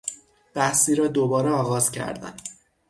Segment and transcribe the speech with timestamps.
[0.55, 2.33] بحثی را دوباره آغاز کردن